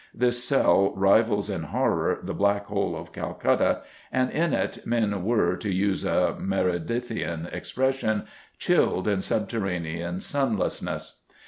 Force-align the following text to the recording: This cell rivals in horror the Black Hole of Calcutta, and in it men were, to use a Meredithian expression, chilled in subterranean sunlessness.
This 0.15 0.43
cell 0.43 0.95
rivals 0.95 1.47
in 1.47 1.61
horror 1.61 2.17
the 2.23 2.33
Black 2.33 2.65
Hole 2.65 2.95
of 2.97 3.13
Calcutta, 3.13 3.81
and 4.11 4.31
in 4.31 4.51
it 4.51 4.83
men 4.83 5.23
were, 5.23 5.55
to 5.57 5.71
use 5.71 6.03
a 6.03 6.35
Meredithian 6.39 7.45
expression, 7.53 8.23
chilled 8.57 9.07
in 9.07 9.21
subterranean 9.21 10.19
sunlessness. 10.19 11.21